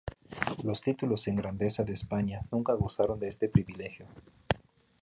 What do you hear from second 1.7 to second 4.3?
de España nunca gozaron de este privilegio.